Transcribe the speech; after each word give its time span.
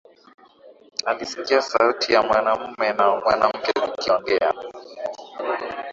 Alisikia 1.05 1.61
sauti 1.61 2.13
ya 2.13 2.21
mwanaume 2.23 2.93
na 2.93 3.15
mwanamke 3.15 3.71
zikiongea 3.95 4.53